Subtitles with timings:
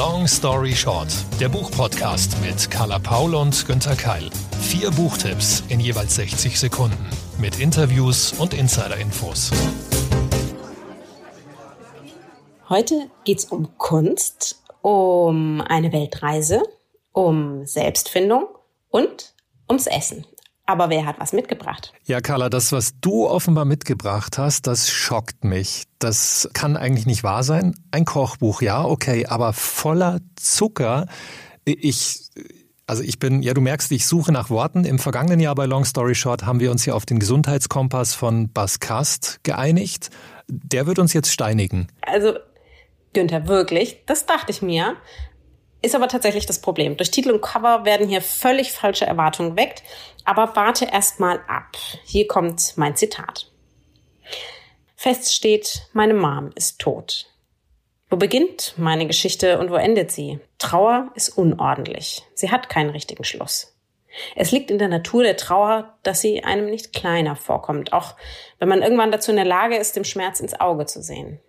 [0.00, 1.08] Long Story Short,
[1.40, 4.30] der Buchpodcast mit Carla Paul und Günther Keil.
[4.58, 7.06] Vier Buchtipps in jeweils 60 Sekunden
[7.38, 9.50] mit Interviews und Insider-Infos.
[12.70, 16.62] Heute geht es um Kunst, um eine Weltreise,
[17.12, 18.46] um Selbstfindung
[18.88, 19.34] und
[19.68, 20.24] ums Essen.
[20.70, 21.92] Aber wer hat was mitgebracht?
[22.04, 25.82] Ja, Carla, das, was du offenbar mitgebracht hast, das schockt mich.
[25.98, 27.74] Das kann eigentlich nicht wahr sein.
[27.90, 31.06] Ein Kochbuch, ja, okay, aber voller Zucker.
[31.64, 32.30] Ich,
[32.86, 34.84] also ich bin, ja, du merkst, ich suche nach Worten.
[34.84, 38.52] Im vergangenen Jahr bei Long Story Short haben wir uns ja auf den Gesundheitskompass von
[38.52, 40.10] Bas Kast geeinigt.
[40.46, 41.88] Der wird uns jetzt steinigen.
[42.02, 42.34] Also,
[43.12, 44.94] Günther, wirklich, das dachte ich mir.
[45.82, 46.96] Ist aber tatsächlich das Problem.
[46.96, 49.82] Durch Titel und Cover werden hier völlig falsche Erwartungen geweckt.
[50.24, 51.76] Aber warte erst mal ab.
[52.04, 53.50] Hier kommt mein Zitat.
[54.94, 57.26] Fest steht, meine Mom ist tot.
[58.10, 60.40] Wo beginnt meine Geschichte und wo endet sie?
[60.58, 62.26] Trauer ist unordentlich.
[62.34, 63.74] Sie hat keinen richtigen Schluss.
[64.34, 68.16] Es liegt in der Natur der Trauer, dass sie einem nicht kleiner vorkommt, auch
[68.58, 71.40] wenn man irgendwann dazu in der Lage ist, dem Schmerz ins Auge zu sehen.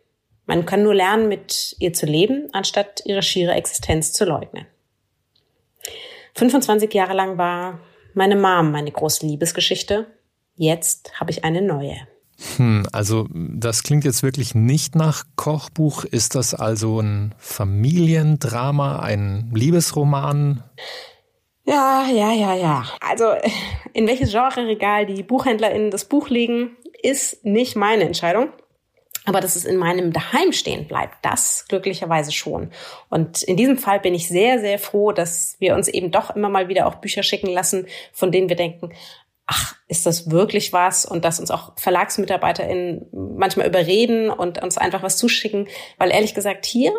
[0.45, 4.65] Man kann nur lernen, mit ihr zu leben, anstatt ihre schiere Existenz zu leugnen.
[6.35, 7.79] 25 Jahre lang war
[8.13, 10.07] meine Mom meine große Liebesgeschichte.
[10.55, 11.95] Jetzt habe ich eine neue.
[12.57, 16.03] Hm, also das klingt jetzt wirklich nicht nach Kochbuch.
[16.05, 20.63] Ist das also ein Familiendrama, ein Liebesroman?
[21.65, 22.85] Ja, ja, ja, ja.
[22.99, 23.25] Also
[23.93, 28.49] in welches Genre-Regal die BuchhändlerInnen das Buch legen, ist nicht meine Entscheidung.
[29.25, 32.71] Aber dass es in meinem Daheim stehen bleibt, das glücklicherweise schon.
[33.09, 36.49] Und in diesem Fall bin ich sehr, sehr froh, dass wir uns eben doch immer
[36.49, 38.91] mal wieder auch Bücher schicken lassen, von denen wir denken,
[39.45, 41.05] ach, ist das wirklich was?
[41.05, 45.67] Und dass uns auch VerlagsmitarbeiterInnen manchmal überreden und uns einfach was zuschicken.
[45.97, 46.91] Weil ehrlich gesagt, hier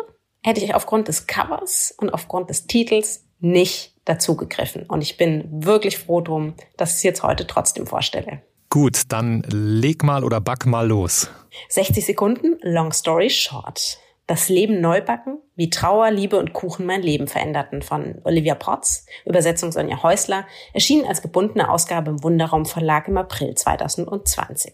[0.43, 4.83] hätte ich aufgrund des Covers und aufgrund des Titels nicht dazugegriffen.
[4.83, 8.41] Und ich bin wirklich froh drum, dass ich es jetzt heute trotzdem vorstelle.
[8.69, 11.29] Gut, dann leg mal oder back mal los.
[11.69, 13.99] 60 Sekunden, long story short.
[14.25, 19.05] Das Leben neu backen, wie Trauer, Liebe und Kuchen mein Leben veränderten von Olivia Potts,
[19.25, 24.73] Übersetzung Sonja Häusler, erschien als gebundene Ausgabe im Wunderraum Verlag im April 2020.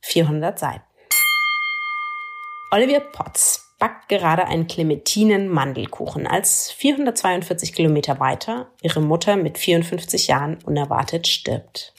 [0.00, 0.84] 400 Seiten.
[2.72, 10.58] Olivia Potts backt gerade einen Clementinen-Mandelkuchen, als 442 Kilometer weiter ihre Mutter mit 54 Jahren
[10.64, 11.94] unerwartet stirbt.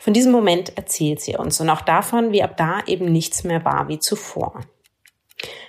[0.00, 3.64] Von diesem Moment erzählt sie uns und auch davon, wie ab da eben nichts mehr
[3.64, 4.60] war wie zuvor.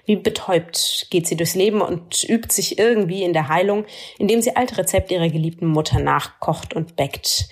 [0.06, 3.85] Wie betäubt geht sie durchs Leben und übt sich irgendwie in der Heilung,
[4.17, 7.47] indem sie alte Rezepte ihrer geliebten Mutter nachkocht und bäckt.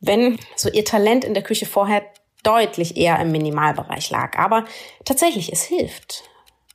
[0.00, 2.02] Wenn so ihr Talent in der Küche vorher
[2.42, 4.38] deutlich eher im Minimalbereich lag.
[4.38, 4.64] Aber
[5.04, 6.24] tatsächlich, es hilft.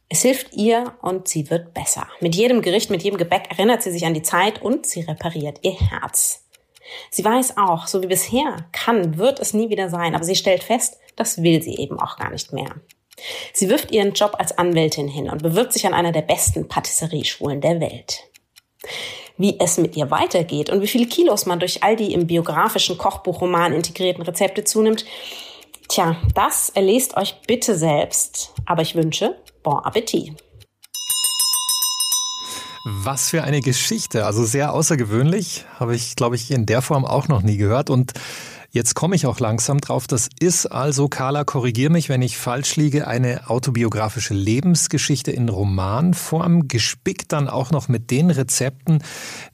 [0.09, 2.07] Es hilft ihr und sie wird besser.
[2.19, 5.59] Mit jedem Gericht, mit jedem Gebäck erinnert sie sich an die Zeit und sie repariert
[5.63, 6.42] ihr Herz.
[7.09, 10.63] Sie weiß auch, so wie bisher kann, wird es nie wieder sein, aber sie stellt
[10.63, 12.75] fest, das will sie eben auch gar nicht mehr.
[13.53, 17.61] Sie wirft ihren Job als Anwältin hin und bewirbt sich an einer der besten Patisserieschulen
[17.61, 18.23] der Welt.
[19.37, 22.97] Wie es mit ihr weitergeht und wie viele Kilos man durch all die im biografischen
[22.97, 25.05] Kochbuchroman integrierten Rezepte zunimmt,
[25.87, 28.53] tja, das erlest euch bitte selbst.
[28.65, 30.33] Aber ich wünsche Bon Appetit.
[32.85, 34.25] Was für eine Geschichte.
[34.25, 35.65] Also sehr außergewöhnlich.
[35.79, 37.89] Habe ich, glaube ich, in der Form auch noch nie gehört.
[37.89, 38.11] Und
[38.71, 40.05] jetzt komme ich auch langsam drauf.
[40.05, 46.67] Das ist also, Carla, korrigier mich, wenn ich falsch liege, eine autobiografische Lebensgeschichte in Romanform,
[46.67, 49.01] gespickt dann auch noch mit den Rezepten,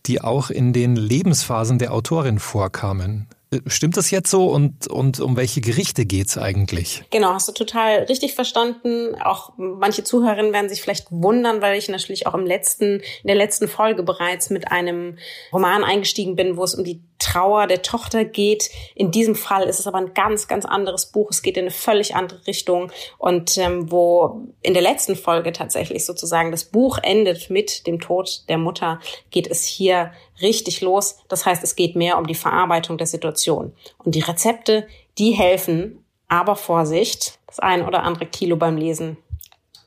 [0.07, 3.27] die auch in den Lebensphasen der Autorin vorkamen.
[3.65, 7.03] Stimmt das jetzt so und, und um welche Gerichte geht's eigentlich?
[7.09, 9.15] Genau, hast du total richtig verstanden.
[9.19, 13.35] Auch manche Zuhörerinnen werden sich vielleicht wundern, weil ich natürlich auch im letzten, in der
[13.35, 15.17] letzten Folge bereits mit einem
[15.51, 18.69] Roman eingestiegen bin, wo es um die Trauer der Tochter geht.
[18.95, 21.29] In diesem Fall ist es aber ein ganz, ganz anderes Buch.
[21.29, 26.05] Es geht in eine völlig andere Richtung und ähm, wo in der letzten Folge tatsächlich
[26.05, 28.99] sozusagen das Buch endet mit dem Tod der Mutter,
[29.31, 30.11] geht es hier
[30.41, 31.17] richtig los.
[31.27, 33.73] Das heißt, es geht mehr um die Verarbeitung der Situation.
[34.03, 34.87] Und die Rezepte,
[35.17, 39.17] die helfen, aber Vorsicht, das ein oder andere Kilo beim Lesen.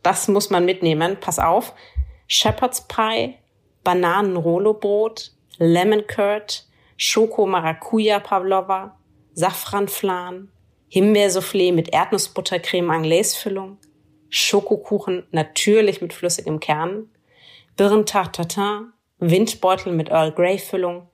[0.02, 1.16] Das muss man mitnehmen.
[1.20, 1.72] Pass auf.
[2.26, 3.34] Shepherd's Pie,
[3.84, 6.64] Bananen-Rolo-Brot, Lemon Curd,
[7.04, 8.96] Schoko-Maracuja Pavlova,
[9.34, 10.52] Safranflan,
[10.88, 13.78] Himbeersoufflé mit Erdnussbuttercreme Anglaise-Füllung,
[14.28, 17.10] Schokokuchen natürlich mit flüssigem Kern,
[17.76, 21.08] Birntart Tatin, Windbeutel mit Earl Grey Füllung,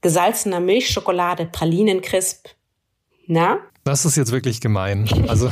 [0.00, 2.50] gesalzener Milchschokolade Pralinencrisp.
[3.26, 5.08] Na, Das ist jetzt wirklich gemein.
[5.26, 5.50] Also,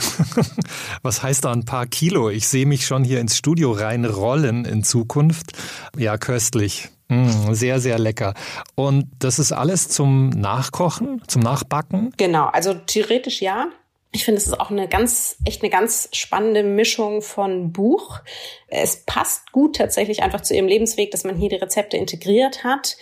[1.02, 2.30] was heißt da ein paar Kilo?
[2.30, 5.52] Ich sehe mich schon hier ins Studio reinrollen in Zukunft.
[5.96, 6.90] Ja, köstlich.
[7.08, 8.34] Mm, sehr, sehr lecker.
[8.76, 12.12] Und das ist alles zum Nachkochen, zum Nachbacken?
[12.16, 13.66] Genau, also theoretisch ja.
[14.12, 18.20] Ich finde, es ist auch eine ganz, echt eine ganz spannende Mischung von Buch.
[18.68, 22.96] Es passt gut tatsächlich einfach zu ihrem Lebensweg, dass man hier die Rezepte integriert hat.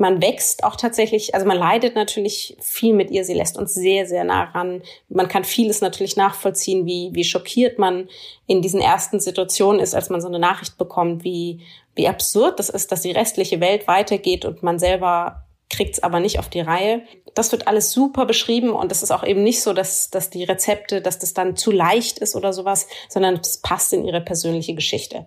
[0.00, 3.22] Man wächst auch tatsächlich, also man leidet natürlich viel mit ihr.
[3.22, 4.82] Sie lässt uns sehr, sehr nah ran.
[5.10, 8.08] Man kann vieles natürlich nachvollziehen, wie, wie schockiert man
[8.46, 11.60] in diesen ersten Situationen ist, als man so eine Nachricht bekommt, wie,
[11.94, 16.18] wie absurd das ist, dass die restliche Welt weitergeht und man selber kriegt es aber
[16.18, 17.02] nicht auf die Reihe.
[17.34, 20.44] Das wird alles super beschrieben und es ist auch eben nicht so, dass, dass die
[20.44, 24.74] Rezepte, dass das dann zu leicht ist oder sowas, sondern es passt in ihre persönliche
[24.74, 25.26] Geschichte.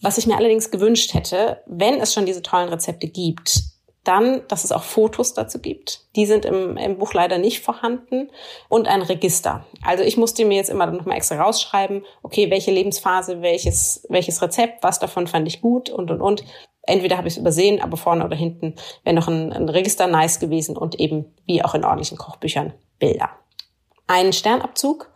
[0.00, 3.73] Was ich mir allerdings gewünscht hätte, wenn es schon diese tollen Rezepte gibt,
[4.04, 6.00] dann, dass es auch Fotos dazu gibt.
[6.14, 8.30] Die sind im, im Buch leider nicht vorhanden.
[8.68, 9.66] Und ein Register.
[9.82, 14.40] Also ich musste mir jetzt immer noch mal extra rausschreiben, okay, welche Lebensphase, welches, welches
[14.42, 16.44] Rezept, was davon fand ich gut und, und, und.
[16.82, 18.74] Entweder habe ich es übersehen, aber vorne oder hinten
[19.04, 23.30] wäre noch ein, ein Register nice gewesen und eben, wie auch in ordentlichen Kochbüchern, Bilder.
[24.06, 25.10] Ein Sternabzug,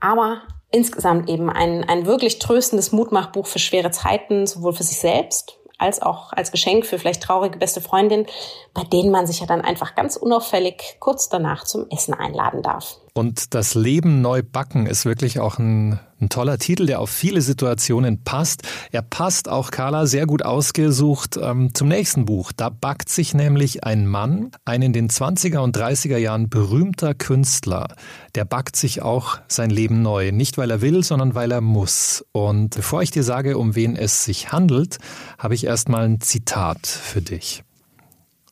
[0.00, 5.58] aber insgesamt eben ein, ein wirklich tröstendes Mutmachbuch für schwere Zeiten, sowohl für sich selbst
[5.82, 8.26] als auch als Geschenk für vielleicht traurige beste Freundin,
[8.72, 13.01] bei denen man sich ja dann einfach ganz unauffällig kurz danach zum Essen einladen darf.
[13.14, 17.42] Und das Leben neu backen ist wirklich auch ein, ein, toller Titel, der auf viele
[17.42, 18.62] Situationen passt.
[18.90, 22.52] Er passt auch, Carla, sehr gut ausgesucht ähm, zum nächsten Buch.
[22.56, 27.88] Da backt sich nämlich ein Mann, ein in den 20er und 30er Jahren berühmter Künstler,
[28.34, 30.32] der backt sich auch sein Leben neu.
[30.32, 32.24] Nicht weil er will, sondern weil er muss.
[32.32, 34.96] Und bevor ich dir sage, um wen es sich handelt,
[35.36, 37.62] habe ich erstmal ein Zitat für dich.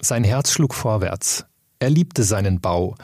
[0.02, 1.46] Sein Herz schlug vorwärts.
[1.82, 2.94] Er liebte seinen Bau.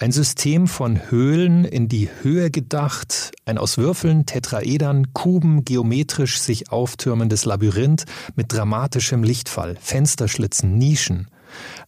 [0.00, 6.72] Ein System von Höhlen in die Höhe gedacht, ein aus Würfeln, Tetraedern, Kuben geometrisch sich
[6.72, 11.28] auftürmendes Labyrinth mit dramatischem Lichtfall, Fensterschlitzen, Nischen.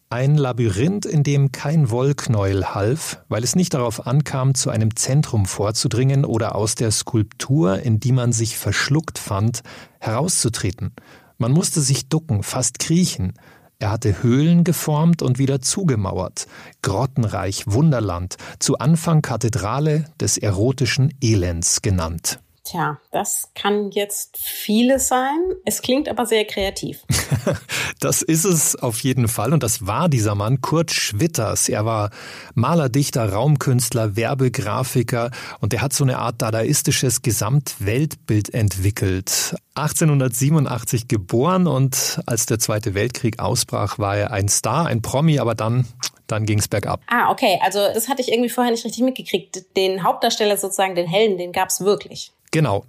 [0.09, 5.47] Ein Labyrinth, in dem kein Wollknäuel half, weil es nicht darauf ankam, zu einem Zentrum
[5.47, 9.65] vorzudringen oder aus der Skulptur, in die man sich verschluckt fand,
[9.99, 10.93] herauszutreten.
[11.39, 13.35] Man musste sich ducken, fast kriechen,
[13.79, 16.47] er hatte Höhlen geformt und wieder zugemauert.
[16.83, 22.41] Grottenreich Wunderland, zu Anfang Kathedrale des erotischen Elends genannt.
[22.67, 25.39] Tja, das kann jetzt vieles sein.
[25.65, 27.05] Es klingt aber sehr kreativ.
[28.01, 29.53] das ist es auf jeden Fall.
[29.53, 31.69] Und das war dieser Mann, Kurt Schwitters.
[31.69, 32.11] Er war
[32.55, 35.31] Maler, Dichter, Raumkünstler, Werbegrafiker
[35.61, 39.55] und er hat so eine Art dadaistisches Gesamtweltbild entwickelt.
[39.77, 45.55] 1887 geboren und als der Zweite Weltkrieg ausbrach, war er ein Star, ein Promi, aber
[45.55, 45.87] dann
[46.27, 47.01] dann ging es bergab.
[47.07, 47.61] Ah, okay.
[47.63, 49.77] Also das hatte ich irgendwie vorher nicht richtig mitgekriegt.
[49.77, 52.33] Den Hauptdarsteller sozusagen, den Helden, den gab es wirklich.
[52.51, 52.85] Genau.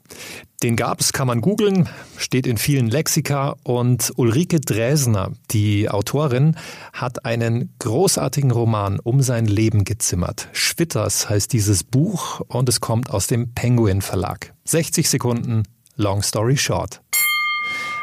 [0.64, 1.88] Den gab es, kann man googeln,
[2.18, 6.56] steht in vielen Lexika und Ulrike Dresner, die Autorin,
[6.94, 10.48] hat einen großartigen Roman um sein Leben gezimmert.
[10.54, 14.54] Schwitters heißt dieses Buch und es kommt aus dem Penguin Verlag.
[14.66, 15.64] 60 Sekunden,
[15.96, 17.02] long story short.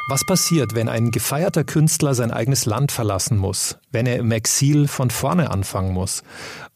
[0.06, 4.86] Was passiert, wenn ein gefeierter Künstler sein eigenes Land verlassen muss, wenn er im Exil
[4.86, 6.22] von vorne anfangen muss?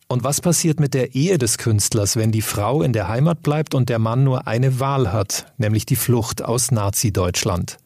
[0.09, 3.75] Und was passiert mit der Ehe des Künstlers, wenn die Frau in der Heimat bleibt
[3.75, 7.77] und der Mann nur eine Wahl hat, nämlich die Flucht aus Nazi-Deutschland?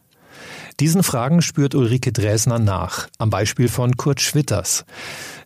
[0.79, 4.85] Diesen Fragen spürt Ulrike Dresner nach, am Beispiel von Kurt Schwitters.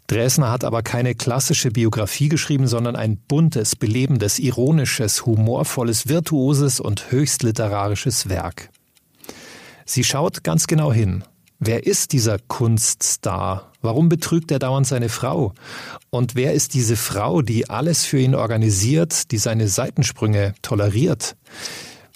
[0.06, 7.12] Dresner hat aber keine klassische Biografie geschrieben, sondern ein buntes, belebendes, ironisches, humorvolles, virtuoses und
[7.12, 8.70] höchst literarisches Werk.
[9.88, 11.24] Sie schaut ganz genau hin
[11.60, 13.72] Wer ist dieser Kunststar?
[13.82, 15.54] Warum betrügt er dauernd seine Frau?
[16.12, 21.36] Und wer ist diese Frau, die alles für ihn organisiert, die seine Seitensprünge toleriert?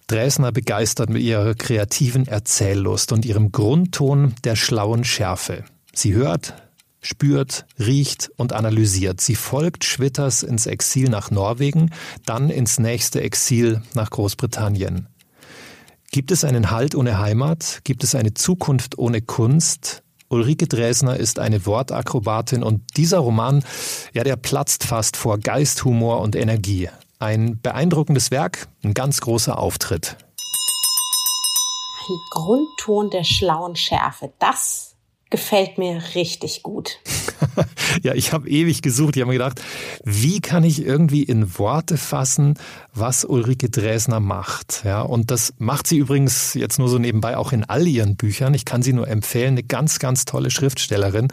[0.05, 5.63] Dresner begeistert mit ihrer kreativen Erzähllust und ihrem Grundton der schlauen Schärfe.
[5.91, 6.53] Sie hört,
[7.01, 9.21] spürt, riecht und analysiert.
[9.21, 11.89] Sie folgt Schwitters ins Exil nach Norwegen,
[12.27, 15.07] dann ins nächste Exil nach Großbritannien.
[16.13, 17.80] Gibt es einen Halt ohne Heimat?
[17.86, 20.03] Gibt es eine Zukunft ohne Kunst?
[20.27, 23.63] Ulrike Dresner ist eine Wortakrobatin und dieser Roman,
[24.12, 26.89] ja, der platzt fast vor Geist, Humor und Energie.
[27.20, 30.18] Ein beeindruckendes Werk, ein ganz großer Auftritt.
[32.10, 34.34] Ein Grundton der schlauen Schärfe.
[34.38, 34.98] Das
[35.31, 37.00] gefällt mir richtig gut.
[38.03, 39.15] ja, ich habe ewig gesucht.
[39.15, 39.61] Ich habe mir gedacht,
[40.03, 42.59] wie kann ich irgendwie in Worte fassen,
[42.93, 44.83] was Ulrike Dresner macht?
[44.83, 48.53] Ja, und das macht sie übrigens jetzt nur so nebenbei auch in all ihren Büchern.
[48.53, 49.53] Ich kann sie nur empfehlen.
[49.53, 51.29] Eine ganz, ganz tolle Schriftstellerin.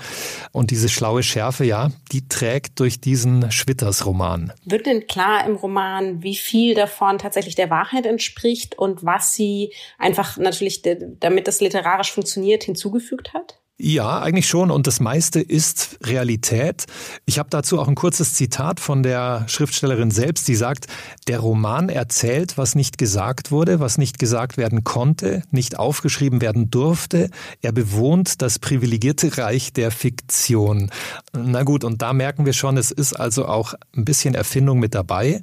[0.52, 4.52] Und diese schlaue Schärfe, ja, die trägt durch diesen Schwitters-Roman.
[4.64, 9.73] Wird denn klar im Roman, wie viel davon tatsächlich der Wahrheit entspricht und was sie
[9.99, 10.83] einfach natürlich,
[11.19, 13.58] damit das literarisch funktioniert, hinzugefügt hat?
[13.81, 14.73] Ja, eigentlich schon.
[14.73, 16.87] Und das meiste ist Realität.
[17.27, 20.89] Ich habe dazu auch ein kurzes Zitat von der Schriftstellerin selbst, die sagt,
[21.29, 26.73] der Roman erzählt, was nicht gesagt wurde, was nicht gesagt werden konnte, nicht aufgeschrieben werden
[26.73, 27.31] durfte.
[27.63, 30.91] Er bewohnt das privilegierte Reich der Fiktion.
[31.33, 34.97] Na gut, und da merken wir schon, es ist also auch ein bisschen Erfindung mit
[34.97, 35.41] dabei.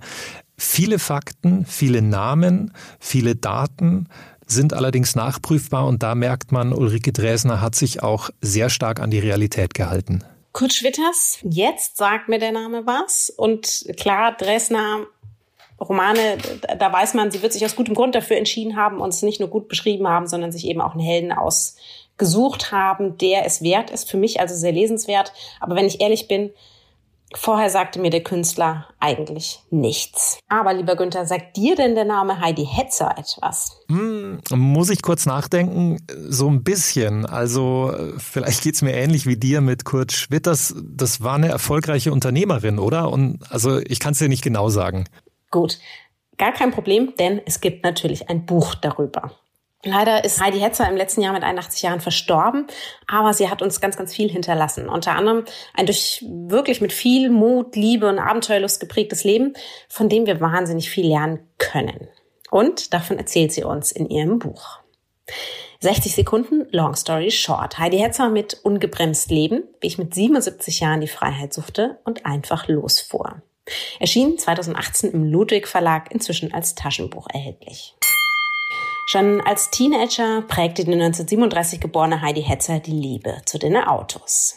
[0.58, 4.08] Viele Fakten, viele Namen, viele Daten,
[4.46, 9.12] sind allerdings nachprüfbar und da merkt man, Ulrike Dresner hat sich auch sehr stark an
[9.12, 10.24] die Realität gehalten.
[10.52, 15.06] Kurt Schwitters, jetzt sagt mir der Name was und klar, Dresner
[15.80, 16.38] Romane,
[16.80, 19.42] da weiß man, sie wird sich aus gutem Grund dafür entschieden haben und es nicht
[19.42, 23.90] nur gut beschrieben haben, sondern sich eben auch einen Helden ausgesucht haben, der es wert
[23.90, 24.10] ist.
[24.10, 25.34] Für mich also sehr lesenswert.
[25.60, 26.52] Aber wenn ich ehrlich bin,
[27.38, 30.40] Vorher sagte mir der Künstler eigentlich nichts.
[30.48, 33.78] Aber lieber Günther, sagt dir denn der Name Heidi Hetzer etwas?
[33.90, 35.98] Hm, muss ich kurz nachdenken?
[36.30, 37.26] So ein bisschen.
[37.26, 40.76] Also vielleicht geht's mir ähnlich wie dir mit Kurt Schwitters.
[40.82, 43.12] Das war eine erfolgreiche Unternehmerin, oder?
[43.12, 45.06] Und also ich kann es dir nicht genau sagen.
[45.52, 45.80] Gut,
[46.38, 49.32] gar kein Problem, denn es gibt natürlich ein Buch darüber.
[49.88, 52.66] Leider ist Heidi Hetzer im letzten Jahr mit 81 Jahren verstorben,
[53.08, 54.90] aber sie hat uns ganz, ganz viel hinterlassen.
[54.90, 59.54] Unter anderem ein durch wirklich mit viel Mut, Liebe und Abenteuerlust geprägtes Leben,
[59.88, 62.08] von dem wir wahnsinnig viel lernen können.
[62.50, 64.80] Und davon erzählt sie uns in ihrem Buch.
[65.82, 67.78] 60 Sekunden, Long Story Short.
[67.78, 72.68] Heidi Hetzer mit Ungebremst Leben, wie ich mit 77 Jahren die Freiheit suchte und einfach
[72.68, 73.44] losfuhr.
[74.00, 77.96] Erschien 2018 im Ludwig Verlag, inzwischen als Taschenbuch erhältlich.
[79.08, 84.56] Schon als Teenager prägte die 1937 geborene Heidi Hetzer die Liebe zu den Autos.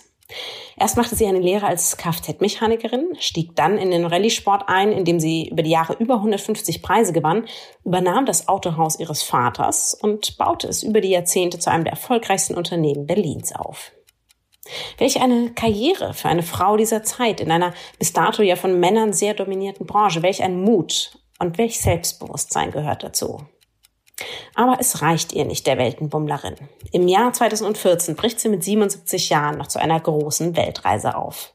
[0.78, 5.21] Erst machte sie eine Lehre als Kfz-Mechanikerin, stieg dann in den Rallye-Sport ein, in dem
[5.21, 7.47] sie über die Jahre über 150 Preise gewann,
[7.85, 12.55] übernahm das Autohaus ihres Vaters und baute es über die Jahrzehnte zu einem der erfolgreichsten
[12.55, 13.93] Unternehmen Berlins auf.
[14.97, 19.12] Welch eine Karriere für eine Frau dieser Zeit in einer bis dato ja von Männern
[19.12, 23.47] sehr dominierten Branche, welch ein Mut und welch Selbstbewusstsein gehört dazu.
[24.55, 26.57] Aber es reicht ihr nicht, der Weltenbummlerin.
[26.91, 31.53] Im Jahr 2014 bricht sie mit 77 Jahren noch zu einer großen Weltreise auf.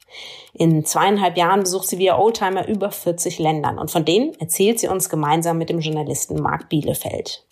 [0.53, 4.87] In zweieinhalb Jahren besucht sie via Oldtimer über 40 Ländern und von denen erzählt sie
[4.87, 7.45] uns gemeinsam mit dem Journalisten Marc Bielefeld.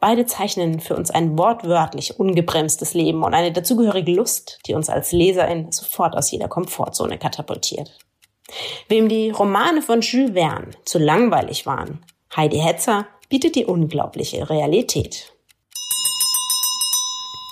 [0.00, 5.12] Beide zeichnen für uns ein wortwörtlich ungebremstes Leben und eine dazugehörige Lust, die uns als
[5.12, 7.96] Leserin sofort aus jeder Komfortzone katapultiert.
[8.88, 12.04] Wem die Romane von Jules Verne zu langweilig waren,
[12.34, 15.35] Heidi Hetzer bietet die unglaubliche Realität.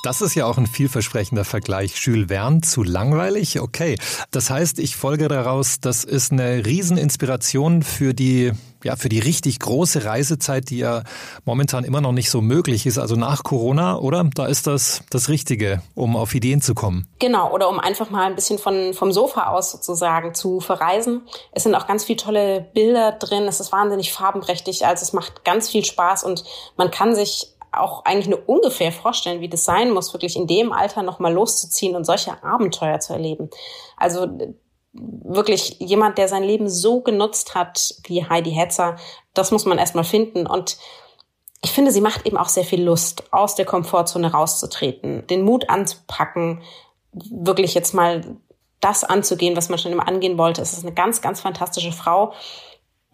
[0.04, 1.96] Das ist ja auch ein vielversprechender Vergleich.
[1.96, 3.58] Jules Verne zu langweilig?
[3.61, 3.96] Okay.
[4.30, 9.61] Das heißt, ich folge daraus, das ist eine Rieseninspiration für die, ja, für die richtig
[9.61, 11.04] große Reisezeit, die ja
[11.46, 12.99] momentan immer noch nicht so möglich ist.
[12.99, 14.28] Also nach Corona, oder?
[14.34, 17.08] Da ist das das Richtige, um auf Ideen zu kommen.
[17.18, 17.50] Genau.
[17.50, 21.23] Oder um einfach mal ein bisschen von, vom Sofa aus sozusagen zu verreisen.
[21.52, 23.44] Es sind auch ganz viele tolle Bilder drin.
[23.44, 24.84] Es ist wahnsinnig farbenprächtig.
[24.84, 26.44] Also es macht ganz viel Spaß und
[26.76, 30.73] man kann sich auch eigentlich nur ungefähr vorstellen, wie das sein muss, wirklich in dem
[30.73, 33.50] Alter nochmal loszuziehen und solche Abenteuer zu erleben.
[33.97, 34.26] Also
[34.93, 38.97] wirklich jemand, der sein Leben so genutzt hat wie Heidi Hetzer,
[39.33, 40.47] das muss man erstmal finden.
[40.47, 40.78] Und
[41.62, 45.69] ich finde, sie macht eben auch sehr viel Lust, aus der Komfortzone rauszutreten, den Mut
[45.71, 46.62] anzupacken,
[47.12, 48.37] wirklich jetzt mal
[48.81, 50.61] das anzugehen, was man schon immer angehen wollte.
[50.61, 52.35] Es ist eine ganz, ganz fantastische Frau.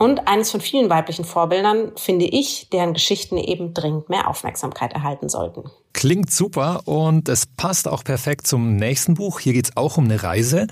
[0.01, 5.29] Und eines von vielen weiblichen Vorbildern, finde ich, deren Geschichten eben dringend mehr Aufmerksamkeit erhalten
[5.29, 5.65] sollten.
[5.93, 9.41] Klingt super und es passt auch perfekt zum nächsten Buch.
[9.41, 10.69] Hier geht es auch um eine Reise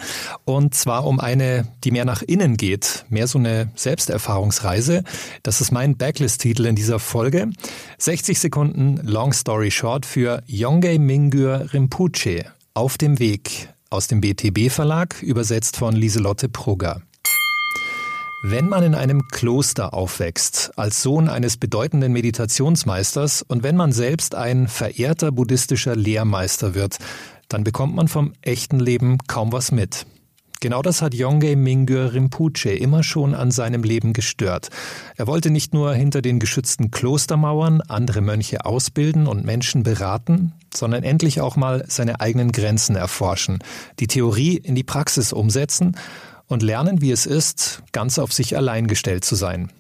[0.47, 5.05] und zwar um eine, die mehr nach innen geht, mehr so eine Selbsterfahrungsreise.
[5.43, 7.51] Das ist mein Backlist-Titel in dieser Folge.
[7.99, 14.71] 60 Sekunden Long Story Short für Yongay Mingyur Rinpoche auf dem Weg aus dem BTB
[14.71, 17.03] Verlag, übersetzt von Lieselotte Prugger.
[18.41, 24.37] Wenn man in einem Kloster aufwächst, als Sohn eines bedeutenden Meditationsmeisters und wenn man selbst
[24.37, 26.99] ein verehrter buddhistischer Lehrmeister wird,
[27.49, 30.07] dann bekommt man vom echten Leben kaum was mit.
[30.61, 34.69] Genau das hat Yongey Mingyur Rinpoche immer schon an seinem Leben gestört.
[35.17, 41.03] Er wollte nicht nur hinter den geschützten Klostermauern andere Mönche ausbilden und Menschen beraten, sondern
[41.03, 43.59] endlich auch mal seine eigenen Grenzen erforschen,
[43.99, 45.97] die Theorie in die Praxis umsetzen
[46.49, 49.71] und lernen, wie es ist, ganz auf sich allein gestellt zu sein.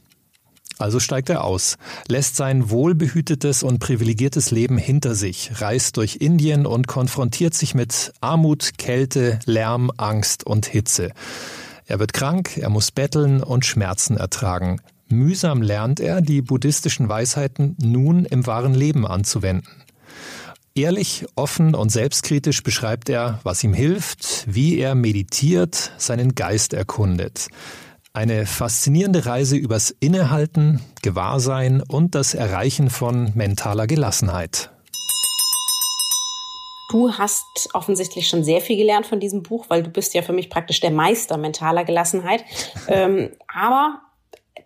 [0.78, 6.66] Also steigt er aus, lässt sein wohlbehütetes und privilegiertes Leben hinter sich, reist durch Indien
[6.66, 11.10] und konfrontiert sich mit Armut, Kälte, Lärm, Angst und Hitze.
[11.86, 14.80] Er wird krank, er muss betteln und Schmerzen ertragen.
[15.08, 19.66] Mühsam lernt er, die buddhistischen Weisheiten nun im wahren Leben anzuwenden.
[20.78, 27.48] Ehrlich, offen und selbstkritisch beschreibt er, was ihm hilft, wie er meditiert, seinen Geist erkundet.
[28.12, 34.70] Eine faszinierende Reise übers Innehalten, Gewahrsein und das Erreichen von mentaler Gelassenheit.
[36.92, 40.32] Du hast offensichtlich schon sehr viel gelernt von diesem Buch, weil du bist ja für
[40.32, 42.44] mich praktisch der Meister mentaler Gelassenheit.
[42.86, 44.00] ähm, aber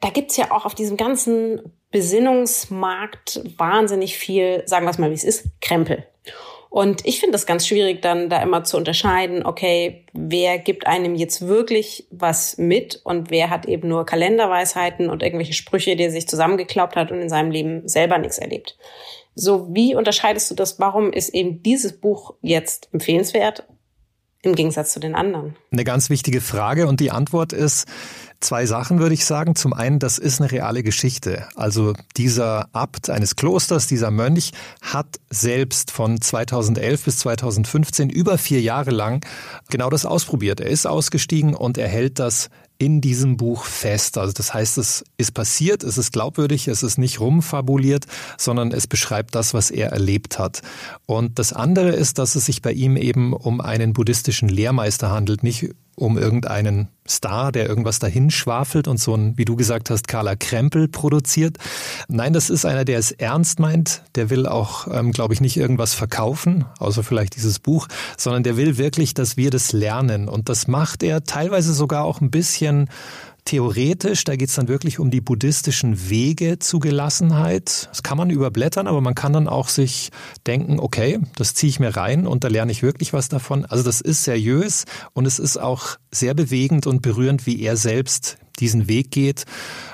[0.03, 5.15] da gibt's ja auch auf diesem ganzen Besinnungsmarkt wahnsinnig viel, sagen wir es mal, wie
[5.15, 6.05] es ist, Krempel.
[6.73, 11.15] Und ich finde es ganz schwierig, dann da immer zu unterscheiden, okay, wer gibt einem
[11.15, 16.11] jetzt wirklich was mit und wer hat eben nur Kalenderweisheiten und irgendwelche Sprüche, die er
[16.11, 18.79] sich zusammengeklaubt hat und in seinem Leben selber nichts erlebt.
[19.35, 20.81] So, wie unterscheidest du das?
[20.81, 23.65] Warum ist eben dieses Buch jetzt empfehlenswert
[24.43, 25.57] im Gegensatz zu den anderen?
[25.71, 27.87] Eine ganz wichtige Frage und die Antwort ist,
[28.43, 29.55] Zwei Sachen würde ich sagen.
[29.55, 31.47] Zum einen, das ist eine reale Geschichte.
[31.55, 38.61] Also dieser Abt eines Klosters, dieser Mönch, hat selbst von 2011 bis 2015 über vier
[38.61, 39.25] Jahre lang
[39.71, 40.61] genau das ausprobiert.
[40.61, 42.51] Er ist ausgestiegen und er hält das
[42.83, 44.19] in diesem Buch fest.
[44.19, 48.89] Also das heißt, es ist passiert, es ist glaubwürdig, es ist nicht rumfabuliert, sondern es
[48.89, 50.63] beschreibt das, was er erlebt hat.
[51.07, 55.45] Und das andere ist, dass es sich bei ihm eben um einen buddhistischen Lehrmeister handelt,
[55.45, 60.09] nicht um irgendeinen Star, der irgendwas dahin schwafelt und so ein, wie du gesagt hast,
[60.09, 61.59] Carla Krempel produziert.
[62.09, 64.03] Nein, das ist einer, der es ernst meint.
[64.15, 68.57] Der will auch, ähm, glaube ich, nicht irgendwas verkaufen, außer vielleicht dieses Buch, sondern der
[68.57, 70.29] will wirklich, dass wir das lernen.
[70.29, 72.89] Und das macht er teilweise sogar auch ein bisschen
[73.45, 77.89] theoretisch, da geht es dann wirklich um die buddhistischen Wege zu Gelassenheit.
[77.91, 80.11] Das kann man überblättern, aber man kann dann auch sich
[80.47, 83.65] denken, okay, das ziehe ich mir rein und da lerne ich wirklich was davon.
[83.65, 88.39] Also das ist seriös und es ist auch sehr bewegend und berührend, wie er selbst
[88.59, 89.45] diesen Weg geht,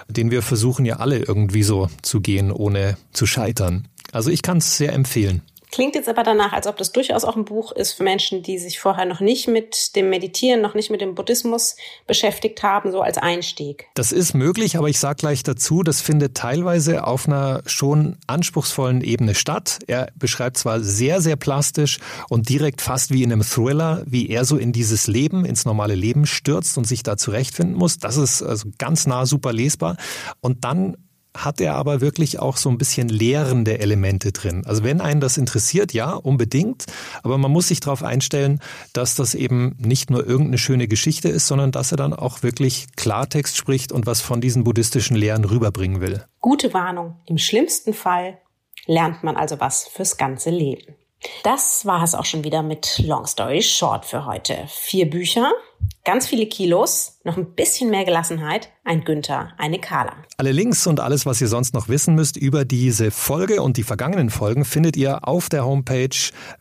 [0.09, 3.88] den wir versuchen ja alle irgendwie so zu gehen, ohne zu scheitern.
[4.12, 5.43] Also ich kann es sehr empfehlen.
[5.70, 8.59] Klingt jetzt aber danach, als ob das durchaus auch ein Buch ist für Menschen, die
[8.59, 11.76] sich vorher noch nicht mit dem Meditieren, noch nicht mit dem Buddhismus
[12.07, 13.87] beschäftigt haben, so als Einstieg.
[13.94, 19.02] Das ist möglich, aber ich sage gleich dazu, das findet teilweise auf einer schon anspruchsvollen
[19.02, 19.81] Ebene statt.
[19.87, 24.44] Er beschreibt zwar sehr, sehr plastisch und direkt fast wie in einem Thriller, wie er
[24.44, 27.98] so in dieses Leben, ins normale Leben stürzt und sich da zurechtfinden muss.
[27.98, 29.96] Das ist also ganz nah super lesbar.
[30.40, 30.96] Und dann
[31.44, 34.64] hat er aber wirklich auch so ein bisschen lehrende Elemente drin.
[34.66, 36.87] Also wenn einen das interessiert, ja, unbedingt.
[37.22, 38.61] Aber man muss sich darauf einstellen,
[38.92, 42.87] dass das eben nicht nur irgendeine schöne Geschichte ist, sondern dass er dann auch wirklich
[42.96, 46.24] Klartext spricht und was von diesen buddhistischen Lehren rüberbringen will.
[46.40, 47.16] Gute Warnung.
[47.27, 48.38] Im schlimmsten Fall
[48.87, 50.94] lernt man also was fürs ganze Leben.
[51.42, 54.68] Das war es auch schon wieder mit Long Story Short für heute.
[54.68, 55.50] Vier Bücher,
[56.04, 60.12] ganz viele Kilos, noch ein bisschen mehr Gelassenheit, ein Günther, eine Carla.
[60.37, 63.83] Alle Links und alles, was ihr sonst noch wissen müsst über diese Folge und die
[63.83, 66.11] vergangenen Folgen, findet ihr auf der Homepage